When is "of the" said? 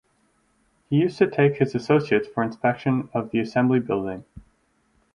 3.13-3.39